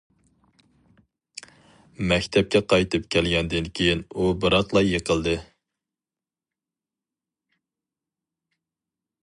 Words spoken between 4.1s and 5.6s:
ئۇ بىراقلا يىقىلدى.